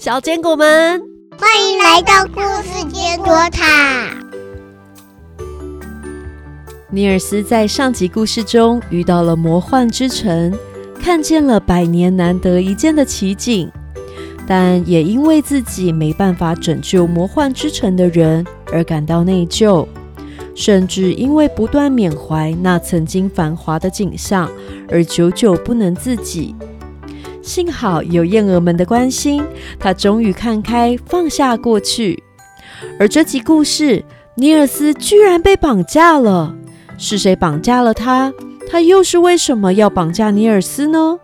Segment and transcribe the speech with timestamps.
[0.00, 0.98] 小坚果们，
[1.38, 4.08] 欢迎来到故事坚果塔。
[6.88, 10.58] 尼尔斯在上集故事中遇到了魔幻之城，
[11.02, 13.70] 看见了百年难得一见的奇景，
[14.46, 18.42] 但也因为自己没办法拯救魔幻之城的人
[18.72, 19.86] 而感到内疚，
[20.54, 24.50] 甚至因为不断缅怀那曾经繁华的景象
[24.88, 26.56] 而久久不能自己。
[27.50, 29.42] 幸好有燕儿们的关心，
[29.76, 32.22] 他终于看开，放下过去。
[32.96, 34.04] 而这集故事，
[34.36, 36.54] 尼尔斯居然被绑架了。
[36.96, 38.32] 是谁绑架了他？
[38.70, 41.18] 他又是为什么要绑架尼尔斯呢？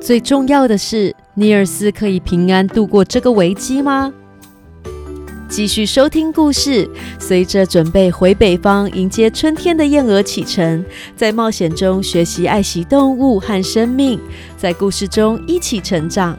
[0.00, 4.12] 最重要的是，尼尔斯可以平安度过这个危机吗？
[5.52, 6.88] 继续收听故事，
[7.20, 10.82] 随着准备回北方迎接春天的燕鹅启程，
[11.14, 14.18] 在冒险中学习爱惜动物和生命，
[14.56, 16.38] 在故事中一起成长。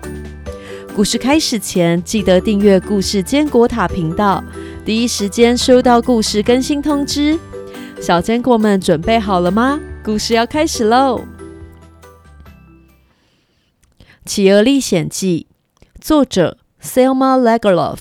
[0.96, 4.44] 故事开始前，记得订阅故事坚果塔频道，
[4.84, 7.38] 第一时间收到故事更新通知。
[8.02, 9.80] 小坚果们准备好了吗？
[10.04, 11.22] 故事要开始喽！
[14.26, 15.46] 《企鹅历险记》
[16.02, 18.00] 作者 Selma Lagerlof，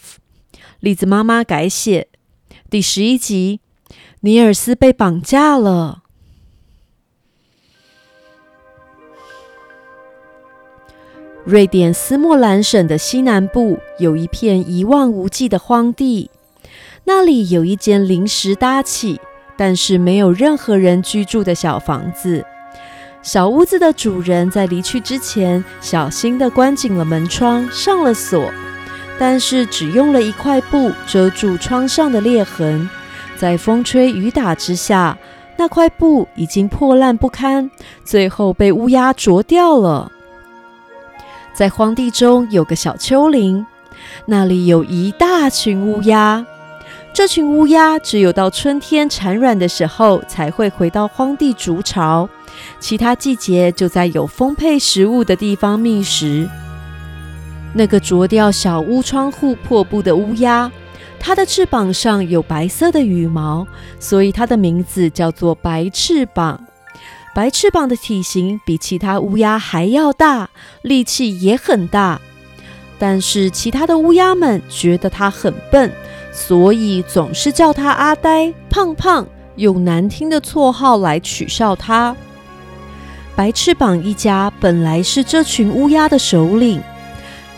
[0.82, 2.08] 栗子妈妈改写。
[2.68, 3.60] 第十一集，
[4.22, 6.02] 尼尔斯被绑架了。
[11.44, 16.32] 瑞典斯莫兰省的西南部有一片一望无际的荒地，
[17.04, 19.20] 那里有一间临时搭起。
[19.56, 22.44] 但是没有任何人居住的小房子，
[23.22, 28.50] 小屋子的主人在离去之前，小心地关紧了门窗，上了锁，
[29.24, 32.90] 但是只用了一块布遮住窗上的裂痕，
[33.36, 35.16] 在风吹雨打之下，
[35.56, 37.70] 那块布已经破烂不堪，
[38.02, 40.10] 最后被乌鸦啄掉了。
[41.54, 43.64] 在荒地中有个小丘陵，
[44.26, 46.44] 那里有一大群乌鸦。
[47.12, 52.28] 这群乌鸦只有到春天产卵的时候才会回到荒地筑巢，
[52.80, 56.48] 其他季节就在有丰沛食物的地方觅食。
[57.74, 60.70] 那个啄掉小屋窗户破布的乌鸦，
[61.18, 63.66] 它的翅膀上有白色的羽毛，
[63.98, 66.60] 所以它的名字叫做白翅膀。
[67.34, 70.50] 白翅膀的体型比其他乌鸦还要大，
[70.82, 72.20] 力气也很大，
[72.98, 75.90] 但是其他的乌鸦们觉得它很笨。
[76.30, 82.16] 所以总是叫它阿呆、胖胖，用难听的绰号来取笑它。
[83.34, 86.82] 白翅膀一家本来是这群乌鸦的首领。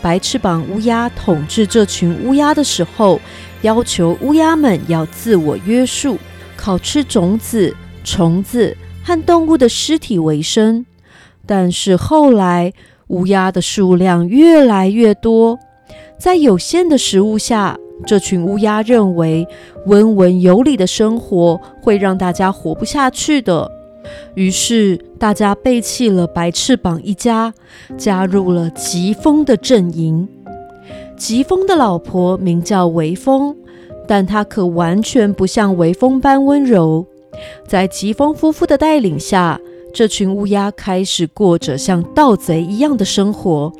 [0.01, 3.19] 白翅膀乌鸦统治这群乌鸦的时候，
[3.61, 6.17] 要求乌鸦们要自我约束，
[6.55, 10.85] 靠吃种子、虫子和动物的尸体为生。
[11.47, 12.73] 但是后来，
[13.07, 15.59] 乌鸦的数量越来越多，
[16.19, 17.77] 在有限的食物下。
[18.05, 19.47] 这群乌鸦认为
[19.85, 23.71] 温文有礼的生活会让大家活不下去的，
[24.33, 27.53] 于是大家背弃了白翅膀一家，
[27.97, 30.27] 加入了疾风的阵营。
[31.17, 33.55] 疾风的老婆名叫微风，
[34.07, 37.05] 但她可完全不像微风般温柔。
[37.67, 39.59] 在疾风夫妇的带领下，
[39.93, 43.71] 这群乌鸦开始过着像盗贼一样的生活，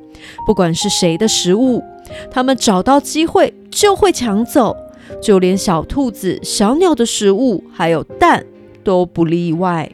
[0.46, 1.84] 不管是谁的食物。
[2.32, 4.76] 他们找到机会就会抢走，
[5.22, 8.46] 就连小兔子、小鸟的食物还有蛋
[8.84, 9.92] 都不例外。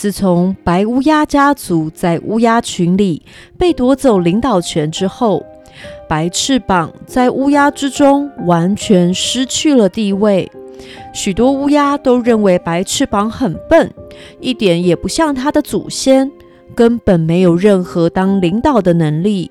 [0.00, 3.20] 自从白乌鸦家族在乌鸦群里
[3.58, 5.44] 被夺走领导权之后，
[6.08, 10.48] 白翅膀在乌鸦之中完全失去了地位。
[11.12, 13.92] 许多乌鸦都认为白翅膀很笨，
[14.38, 16.30] 一点也不像他的祖先，
[16.76, 19.50] 根本没有任何当领导的能力。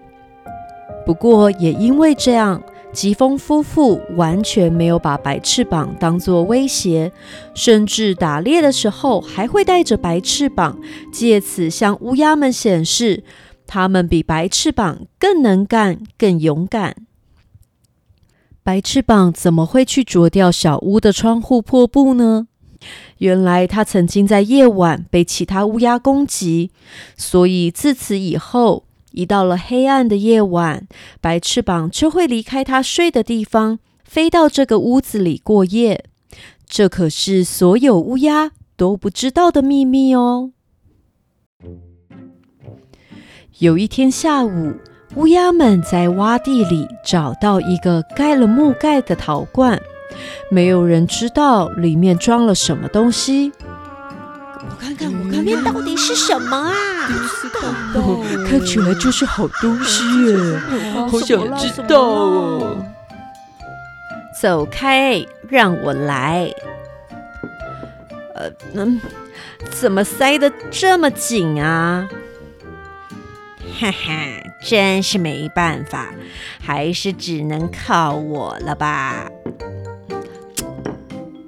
[1.05, 2.63] 不过，也因为这样，
[2.97, 7.11] 疾风夫妇完全没有把白翅膀当作威胁，
[7.53, 10.79] 甚至打猎的时候还会带着白翅膀，
[11.13, 13.23] 借此向乌鸦们显示
[13.67, 16.95] 他们比白翅膀更能干、更勇敢。
[18.63, 22.47] 白翅膀怎么会去啄掉小屋的窗户破布呢？
[23.19, 26.71] 原来他曾经在夜晚被其他乌鸦攻击，
[27.15, 28.86] 所以自此以后。
[29.17, 30.87] 一到了黑暗的夜晚，
[31.19, 36.05] 白翅膀就会离开它睡的地方，飞到这个屋子里过夜。
[36.67, 40.51] 这可是所有乌鸦都不知道的秘密哦。
[43.57, 44.75] 有一天下午，
[45.15, 49.81] 乌鸦们在洼地里找到一个盖了木盖的陶罐，
[50.51, 53.51] 没有人知道里面装了什么东西。
[54.69, 56.73] 我看看，我看，里面到底是什么啊？
[58.47, 60.59] 看起来就是好东西耶，
[61.09, 62.85] 好想知道哦。
[64.39, 66.51] 走开，让我来。
[68.35, 69.01] 呃，嗯，
[69.71, 72.07] 怎么塞的这么紧啊？
[73.79, 76.09] 哈哈，真是没办法，
[76.61, 79.27] 还是只能靠我了吧。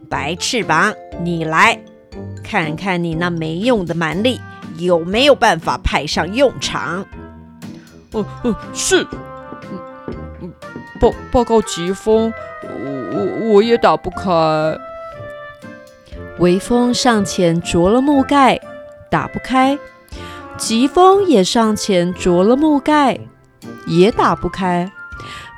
[0.10, 1.80] 白翅膀，你来
[2.50, 4.42] 看看你那没用的蛮力
[4.80, 7.06] 有没有办法派上用场。
[8.12, 9.06] 哦哦，是。
[10.42, 10.52] 嗯
[11.00, 12.70] 报报告疾风，我
[13.14, 14.76] 我我也打不开。
[16.40, 18.60] 微风上前啄了木盖，
[19.12, 19.78] 打不开。
[20.58, 23.20] 疾风也上前啄了木盖，
[23.86, 24.92] 也打不开。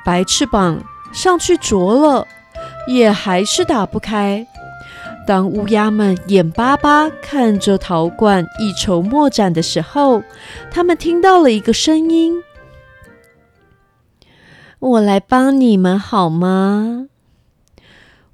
[0.04, 0.78] 白翅膀
[1.12, 2.26] 上去啄了，
[2.86, 4.46] 也还是打不开。
[5.26, 10.22] 当乌鸦们眼巴巴看着陶罐一筹莫展的时候，
[10.70, 12.42] 他们听到了一个声音
[14.80, 17.08] ：“我来帮你们好吗？”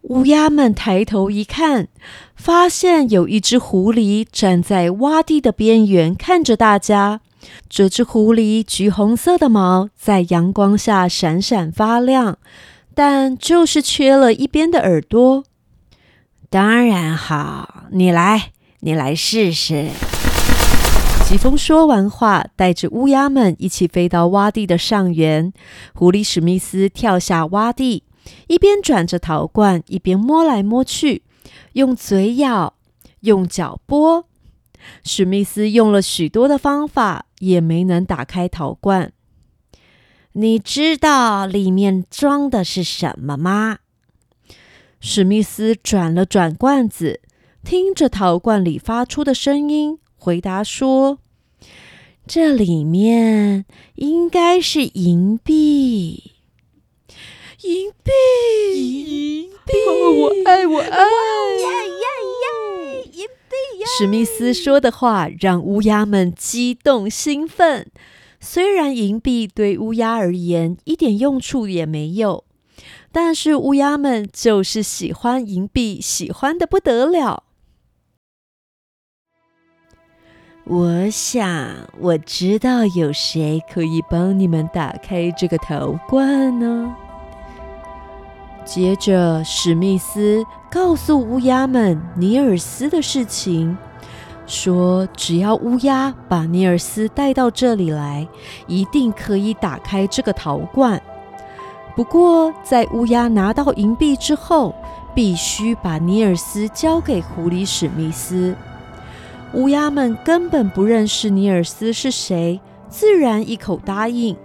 [0.02, 1.88] 乌鸦们抬头一看，
[2.34, 7.20] 发现有一只狐狸站在洼地的边缘看着大家。
[7.68, 12.38] 这只狐狸橘红色的毛在阳光下闪闪发亮，
[12.94, 15.44] 但就是缺了一边的耳朵。
[16.50, 19.90] 当然好，你来，你来试试。
[21.26, 25.52] 疾风说完话，带着乌鸦们一起飞到洼地的上缘。
[25.92, 28.04] 狐狸史密斯跳下洼地。
[28.46, 31.22] 一边转着陶罐，一边摸来摸去，
[31.74, 32.72] 用嘴咬，
[33.20, 34.24] 用脚拨。
[35.04, 39.12] 史密斯用了许多的方法，也没能打开陶罐。
[40.32, 43.78] 你知道里面装的是什么吗？
[45.00, 47.20] 史密斯转了转罐子，
[47.64, 51.18] 听着陶罐里发出的声音，回答说
[52.26, 53.64] ：“这里面
[53.94, 56.32] 应该是银币。”
[57.62, 61.06] 银币，银币，我爱我爱！
[63.12, 63.84] 银币！
[63.98, 67.90] 史密斯说的话让乌鸦们激动兴奋。
[68.40, 72.44] 虽然银币对乌鸦而言一点用处也没有，
[73.10, 77.44] 但是乌鸦们就是喜欢银币，喜欢的不得了。
[80.64, 86.94] 我想，我知道有谁可以帮你们打开这个陶罐呢？
[88.66, 93.74] 接着，史密斯告诉乌鸦们尼尔斯的事情，
[94.46, 98.28] 说只要乌鸦把尼尔斯带到这里来，
[98.66, 101.02] 一定可以打开这个陶罐。
[101.98, 104.72] 不过，在乌鸦拿到银币之后，
[105.16, 108.54] 必须把尼尔斯交给狐狸史密斯。
[109.54, 114.36] 乌鸦们根本不认识尼尔斯是谁，自然一口答应。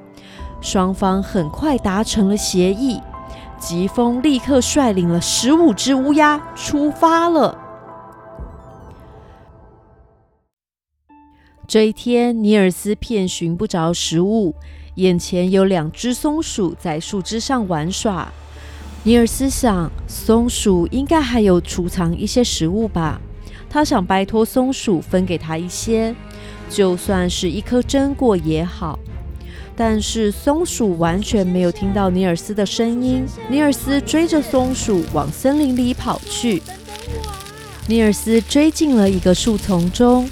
[0.61, 2.99] 双方很快达成了协议。
[3.59, 7.55] 疾风立刻率领了十五只乌鸦出发了。
[11.67, 14.55] 这一天，尼尔斯遍寻不着食物，
[14.95, 18.31] 眼前有两只松鼠在树枝上玩耍。
[19.03, 23.19] 尼尔斯想，松鼠应该还有储藏一些食物吧。
[23.69, 26.15] 他想拜托松鼠分给他一些，
[26.69, 28.99] 就算是一颗榛果也好。
[29.75, 33.25] 但是松鼠完全没有听到尼尔斯的声音。
[33.49, 36.61] 尼尔斯追着松鼠往森林里跑去。
[37.87, 40.29] 尼尔斯追进了一个树丛中，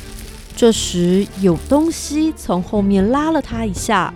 [0.55, 4.13] 这时有东西从后面拉了他一下。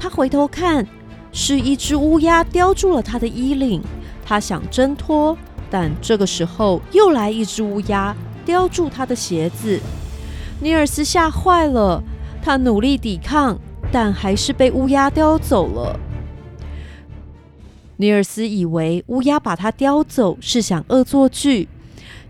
[0.00, 0.84] 他回头看，
[1.30, 3.80] 是一只乌鸦叼住了他的衣领。
[4.24, 5.36] 他想挣脱，
[5.70, 9.78] 但这个时候又来一只乌鸦叼住他的鞋子。
[10.60, 12.02] 尼尔斯吓坏了，
[12.42, 13.56] 他努力抵抗。
[13.92, 15.98] 但还是被乌鸦叼走了。
[17.96, 21.68] 尼尔斯以为乌鸦把他叼走是想恶作剧，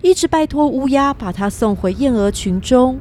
[0.01, 2.99] 一直拜托乌鸦把他送回燕鹅群中。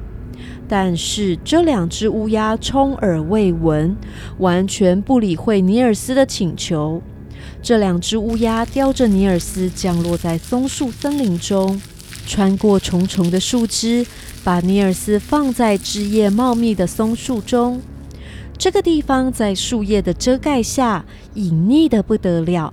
[0.72, 3.98] 但是这两只乌鸦充耳未闻，
[4.38, 7.02] 完全不理会尼尔斯的请求。
[7.62, 11.82] 这两只乌鸦叼着尼尔斯降落在松树森林中，
[12.28, 14.06] 穿过重重的树枝，
[14.44, 17.82] 把尼尔斯放在枝叶茂密的松树中。
[18.56, 22.72] 这个地方在树叶的遮盖下，隐匿的不得了。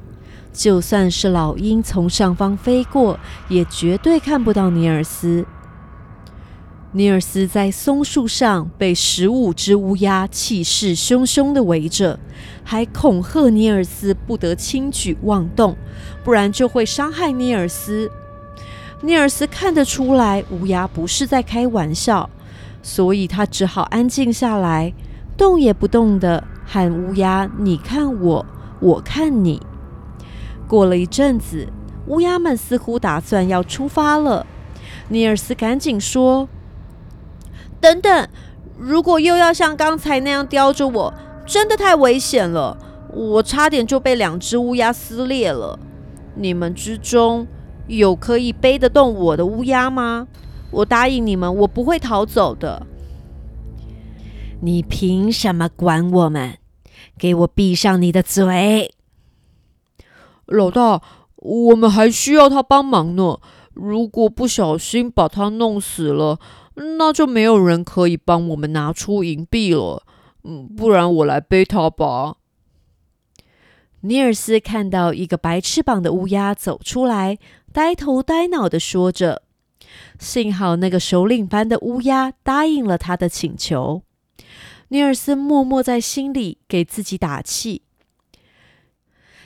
[0.52, 5.46] 就算是老鹰从上方飞过，也绝对看不到尼尔斯。
[6.96, 12.18] 尼尔斯在松树上被十五只乌鸦气势汹汹的围着，
[12.64, 15.76] 还恐吓尼尔斯不得轻举妄动，
[16.24, 18.10] 不然就会伤害尼尔斯。
[19.02, 22.30] 尼尔斯看得出来，乌鸦不是在开玩笑。
[22.82, 24.94] 所以他只好安静下来，
[25.36, 28.46] 动也不动的喊乌鸦：“你看我，
[28.80, 29.60] 我看你。”
[30.66, 31.68] 过了一阵子，
[32.06, 34.46] 乌鸦们似乎打算要出发了。
[35.08, 36.48] 尼尔斯赶紧说
[37.86, 38.28] ：“等等，
[38.76, 41.14] 如果又要像刚才那样叼着我，
[41.46, 42.76] 真的太危险了。
[43.12, 45.78] 我差点就被两只乌鸦撕裂了。
[46.34, 47.46] 你们之中
[47.86, 50.26] 有可以背得动我的乌鸦吗？
[50.72, 52.84] 我答应你们，我不会逃走的。
[54.62, 56.58] 你凭什么管我们？
[57.16, 58.92] 给我闭上你的嘴！
[60.46, 61.00] 老大，
[61.36, 63.38] 我们还需要他帮忙呢。
[63.72, 66.40] 如果不小心把他弄死了，
[66.76, 70.02] 那就没有人可以帮我们拿出银币了。
[70.44, 72.36] 嗯，不然我来背他吧。
[74.02, 77.38] 尼尔斯看到一个白翅膀的乌鸦走出来，
[77.72, 79.42] 呆头呆脑的说着。
[80.18, 84.02] 幸好那个首领般的乌鸦答应了他的请求。
[84.88, 87.82] 尼尔斯默默在心里给自己打气。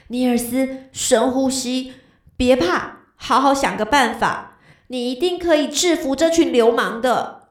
[0.08, 1.92] 尼尔斯，深呼吸，
[2.37, 4.50] 别怕，好好想个办法，
[4.92, 7.42] 你一定可以制服这群流氓的。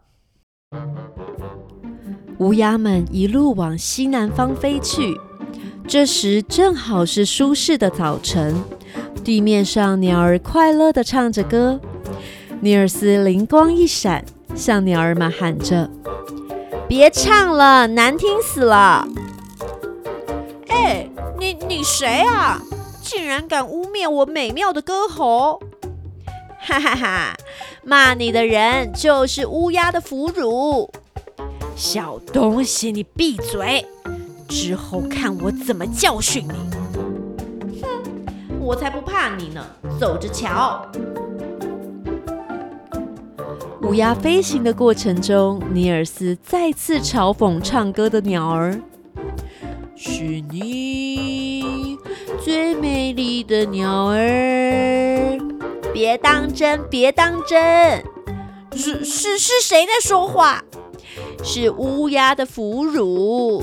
[2.40, 5.18] 乌鸦们一路往西南方飞去，
[5.88, 8.62] 这时正好是舒适的早晨，
[9.24, 11.80] 地面上鸟儿快乐的唱着歌。
[12.60, 15.90] 尼尔斯灵光一闪，向鸟儿们喊着
[16.90, 19.08] ：“别唱了，难听死了！”
[20.68, 21.10] 哎。
[21.40, 22.62] 你你谁啊？
[23.02, 25.62] 竟然敢污蔑我美妙的歌喉！
[26.60, 27.36] 哈哈哈！
[27.84, 30.90] 骂你的人就是乌鸦的俘虏。
[31.76, 33.86] 小东西，你闭嘴！
[34.48, 36.54] 之后看我怎么教训你！
[37.82, 37.88] 哼，
[38.60, 39.66] 我才不怕你呢！
[40.00, 40.86] 走着瞧。
[43.84, 48.80] 乌鸦飞行的过程中，尼尔斯再次嘲讽唱歌的鸟儿。
[49.96, 51.98] 是你
[52.44, 55.38] 最美丽的鸟儿，
[56.00, 58.02] 别当真，别当真。
[58.72, 60.64] 是是是谁在说话？
[61.44, 63.62] 是乌鸦的俘虏。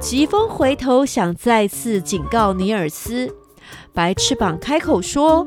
[0.00, 3.32] 疾风回头想再次警告尼尔斯，
[3.92, 5.46] 白翅膀开口说：“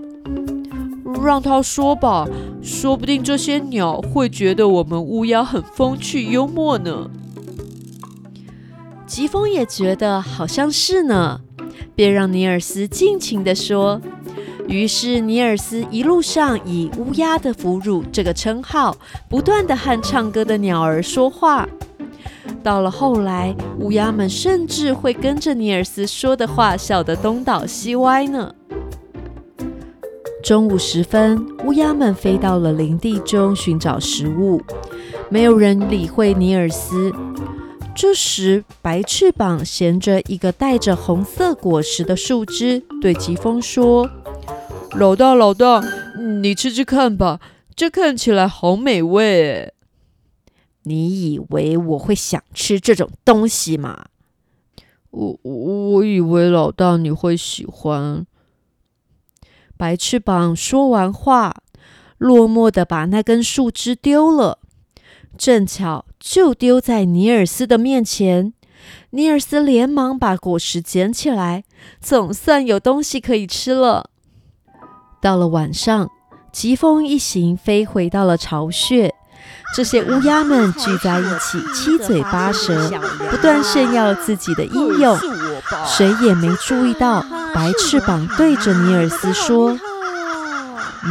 [1.22, 2.26] 让他说吧，
[2.64, 7.12] 说不定这些鸟会觉得我们乌鸦很风趣幽默呢。”
[9.06, 11.42] 疾风也觉得好像是呢，
[11.94, 14.00] 便让尼尔斯尽情地说。
[14.68, 18.98] 于是尼尔斯一路上以“乌鸦的俘虏”这个称号，
[19.30, 21.68] 不断地和唱歌的鸟儿说话。
[22.64, 28.52] 到了后来，乌鸦们甚至会跟着尼尔斯说的话笑得东倒西歪呢。
[30.44, 34.62] 中午时分，乌鸦们飞到了林地中寻找食物，
[35.30, 37.12] 没有人理会尼尔斯。
[37.96, 44.10] 这时，白翅膀衔着一个带着红色果实的树枝，对疾风说
[44.98, 45.84] ：“老大，老大，
[46.42, 47.42] 你吃吃看吧，
[47.76, 49.74] 这看起来好美味。”
[50.84, 54.06] 你以为我会想吃这种东西吗？
[55.12, 58.26] 我我以为老大你会喜欢。
[59.76, 61.62] 白翅膀说完话，
[62.18, 64.60] 落寞的把那根树枝丢了。
[65.38, 68.54] 正巧就丢在尼尔斯的面前，
[69.10, 71.66] 尼尔斯连忙把果实捡起来，
[72.00, 74.12] 总算有东西可以吃了。
[75.26, 76.08] 到了晚上，
[76.52, 79.12] 疾风一行飞回到了巢穴，
[79.74, 82.92] 这些乌鸦们聚在一起，七嘴八舌，
[83.32, 85.18] 不断炫耀自己的英勇。
[85.88, 89.76] 谁也没注意到，白翅膀对着尼尔斯说：“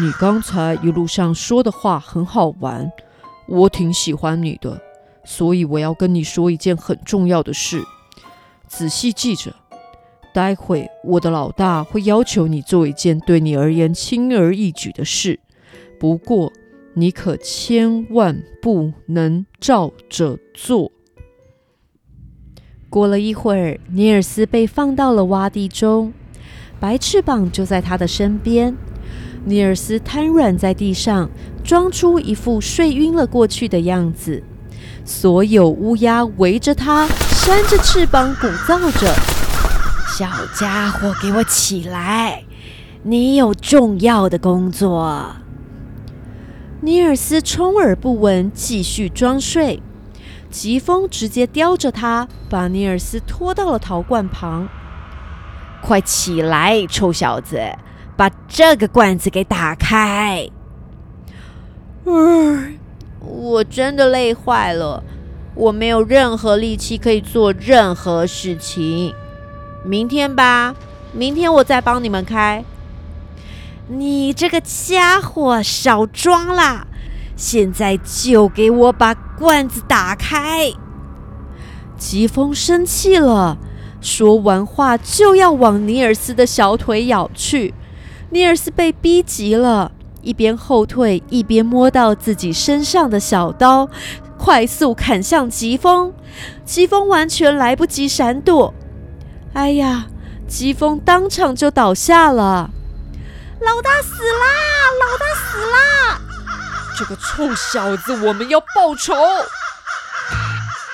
[0.00, 2.88] 你刚才一路上说的话很好玩。”
[3.48, 4.80] 我挺喜欢你的，
[5.24, 7.82] 所以我要跟你说一件很重要的事。
[8.68, 9.52] 仔细记着，
[10.34, 15.38] 待会我的老大会要求你做一件对你而言轻而易举的事，
[16.00, 16.52] 不过
[16.94, 20.90] 你可千万不能照着做。
[22.90, 26.12] 过了一会儿，尼尔斯被放到了洼地中，
[26.80, 28.76] 白翅膀就在他的身边。
[29.44, 31.30] 尼尔斯瘫软在地上，
[31.62, 34.42] 装出一副睡晕了过去的样子。
[35.04, 39.12] 所有乌鸦围着他，扇着翅膀鼓噪着
[40.16, 42.44] ：“小家伙，给我起来！
[43.02, 45.34] 你有重要的工作。”
[46.82, 49.82] 尼尔斯充耳不闻，继续装睡。
[50.52, 54.68] 疾风直接叼着他，把尼尔斯拖到了陶罐旁。
[55.82, 57.60] “快起来，臭小子！”
[58.16, 60.48] 把这个罐子给打开。
[62.04, 62.78] 嗯，
[63.18, 65.02] 我真的累坏了，
[65.56, 69.12] 我没有任何力气可以做任何事情。
[69.84, 70.74] 明天吧，
[71.12, 72.64] 明天我再帮你们开。
[73.88, 76.86] 你这个家伙，少装啦！
[77.36, 80.72] 现在就给我把罐子打开！
[81.98, 83.58] 疾风生气了，
[84.00, 87.74] 说完话就要往尼尔斯的小腿咬去。
[88.30, 93.88] 尼尔斯被逼急了，一边后退，一边摸到自己身上的小刀，
[94.38, 96.12] 快速砍向疾风。
[96.64, 98.72] 疾风完全来不及闪躲，
[99.54, 100.06] 哎呀！
[100.46, 102.70] 疾风当场就倒下了。
[103.60, 104.46] 老大死啦！
[105.00, 106.20] 老大死啦！
[106.98, 109.14] 这个臭小子，我们要报仇！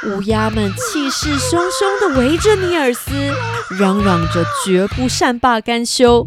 [0.07, 3.11] 乌鸦们气势汹汹地围着尼尔斯，
[3.79, 6.27] 嚷嚷着绝不善罢甘休。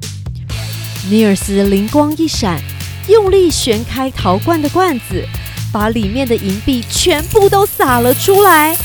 [1.10, 2.60] 尼尔斯灵光一闪，
[3.08, 5.26] 用力旋开陶罐的罐子，
[5.72, 8.78] 把里面的银币全部都撒了出来。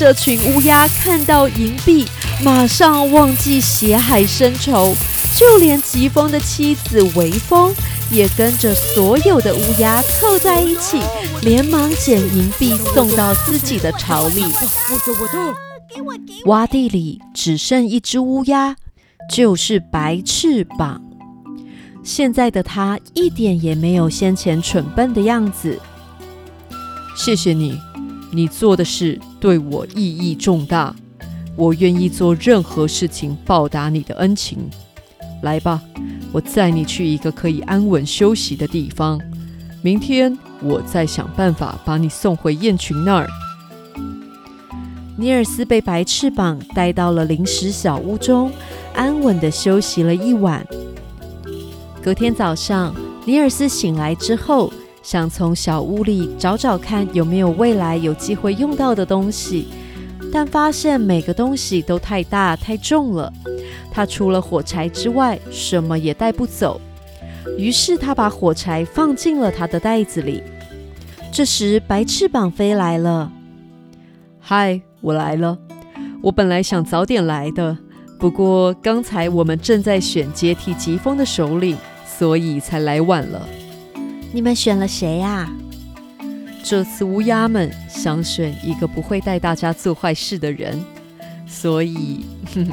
[0.00, 2.06] 这群乌鸦看到银币，
[2.42, 4.96] 马上忘记血海深仇。
[5.36, 7.70] 就连疾风的妻子微风
[8.10, 11.02] 也跟着所有的乌鸦凑在一起，
[11.42, 14.42] 连忙捡银币送到自己的巢里。
[16.46, 18.76] 洼地里只剩一只乌鸦，
[19.30, 21.02] 就是白翅膀。
[22.02, 25.78] 现在的它一点也没有先前蠢笨的样子。
[27.14, 27.78] 谢谢你，
[28.32, 30.94] 你做的事对我意义重大，
[31.56, 34.58] 我愿意做任何事情报答你的恩情。
[35.42, 35.80] 来吧，
[36.32, 39.20] 我载你去一个可以安稳休息的地方。
[39.82, 43.28] 明天我再想办法把你送回雁群那儿。
[45.16, 48.50] 尼尔斯被白翅膀带到了临时小屋中，
[48.94, 50.66] 安稳的休息了一晚。
[52.02, 52.94] 隔天早上，
[53.24, 59.68] 尼尔斯醒来之后，想从小屋里找找看有没有未来有机会用到的东西，
[60.32, 63.32] 但发现每个东西都太大太重了。
[63.90, 66.80] 他除了火柴之外，什么也带不走。
[67.56, 70.42] 于是他把火柴放进了他的袋子里。
[71.32, 73.32] 这时，白翅膀飞来了。
[74.38, 75.58] 嗨，我来了。
[76.22, 77.76] 我本来想早点来的，
[78.18, 83.48] 不过刚才我们正在选接替疾风的首领，所以才来晚了。
[84.32, 85.48] 你们选了谁呀？
[86.62, 90.82] 这次乌鸦们想选一个不会带大家做坏事的人，
[91.46, 92.24] 所以。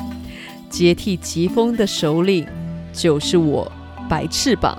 [0.70, 2.46] 接替疾风的首领
[2.92, 3.72] 就是我，
[4.10, 4.78] 白翅膀。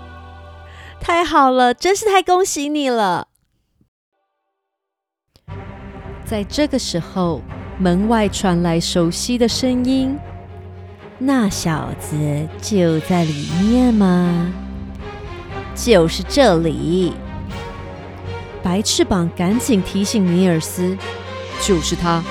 [1.00, 3.28] 太好了，真是太恭喜你了！
[6.26, 7.40] 在这个时候，
[7.78, 10.14] 门外传来熟悉的声音
[11.18, 14.52] ：“那小子就在里面吗
[15.84, 17.14] ？”“就是这里。”
[18.62, 20.96] 白翅膀赶紧提醒尼尔斯
[21.62, 22.22] ：“就是他，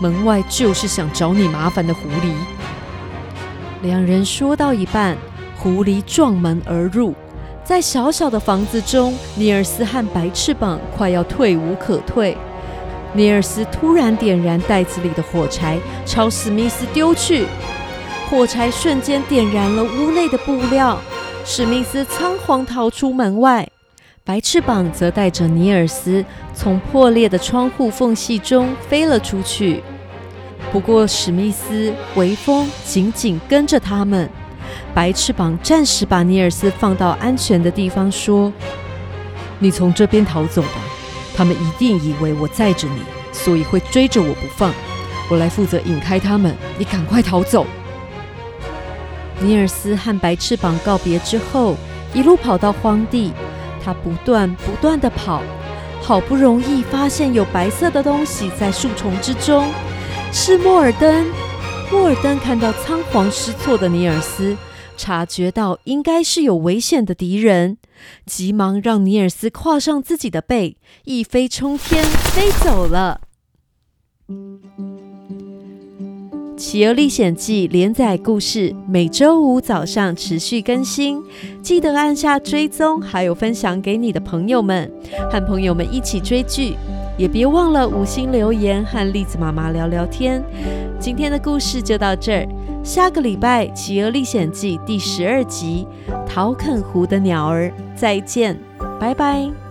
[0.00, 2.32] 门外就是想找你麻烦的狐狸。”
[3.82, 5.16] 两人说到一半，
[5.56, 7.14] 狐狸撞门而入，
[7.62, 12.36] 在小小的房子中，尼尔斯和白翅膀快要退无可退。
[13.12, 17.46] 尼尔斯突然点燃袋子里的火柴，朝史密斯丢去，
[18.28, 20.98] 火柴瞬间点燃了屋内的布料，
[21.44, 23.66] 史密斯仓皇逃出门外，
[24.22, 26.24] 白翅膀则带着尼尔斯
[26.54, 29.82] 从破裂的窗户缝隙中飞了出去。
[30.70, 34.28] 不过，史密斯、微风紧紧跟着他们。
[34.94, 38.52] 白翅膀暂时把尼尔斯放到安全的地方，说
[39.58, 40.68] ：“你从这边逃走吧，
[41.34, 43.00] 他们一定以为我载着你，
[43.32, 44.72] 所以会追着我不放。
[45.30, 47.66] 我来负责引开他们，你赶快逃走。”
[49.40, 51.76] 尼尔斯和白翅膀告别之后，
[52.12, 53.32] 一路跑到荒地，
[53.84, 55.42] 他不断不断的跑，
[56.02, 59.70] 好不容易发现有白色的东西在树丛之中。
[60.32, 61.26] 是莫尔登。
[61.90, 64.56] 莫尔登看到仓皇失措的尼尔斯，
[64.96, 67.78] 察觉到应该是有危险的敌人，
[68.26, 73.22] 急忙让尼尔斯跨上自己的背，一飞冲天，飞走了。
[76.58, 81.22] 《企鹅历险记》连载故事每周五早上持续更新，
[81.62, 84.90] 记得按下追踪，还有分享给你的朋友们，
[85.30, 86.74] 和朋友们一起追剧。
[87.16, 90.42] 也别忘了五星留言和栗子妈妈聊聊天。
[91.00, 92.48] 今天的故事就到这儿，
[92.82, 95.86] 下个礼拜《企鹅历险记》第十二集
[96.26, 98.58] 《陶肯湖的鸟儿》再见，
[99.00, 99.67] 拜拜。